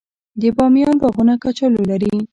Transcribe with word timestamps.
د 0.41 0.43
بامیان 0.57 0.95
باغونه 1.01 1.33
کچالو 1.43 1.81
لري. 1.91 2.15